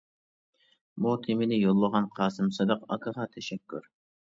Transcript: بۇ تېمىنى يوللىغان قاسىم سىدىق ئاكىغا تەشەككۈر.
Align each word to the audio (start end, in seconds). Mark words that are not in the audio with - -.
بۇ 1.05 1.11
تېمىنى 1.27 1.59
يوللىغان 1.61 2.09
قاسىم 2.17 2.51
سىدىق 2.59 2.91
ئاكىغا 2.91 3.31
تەشەككۈر. 3.37 3.89